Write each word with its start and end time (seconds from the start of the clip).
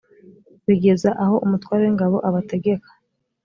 bigeza 0.67 1.09
aho 1.23 1.35
umutware 1.45 1.81
w’ingabo 1.83 2.17
abategeka 2.29 2.89